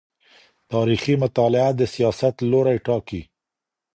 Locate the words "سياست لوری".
1.93-2.77